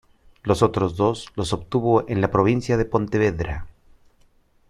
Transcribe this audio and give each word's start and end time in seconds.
Los 0.41 0.63
otros 0.63 0.97
dos 0.97 1.27
los 1.35 1.53
obtuvo 1.53 2.09
en 2.09 2.21
la 2.21 2.31
provincia 2.31 2.75
de 2.75 2.85
Pontevedra. 2.85 3.67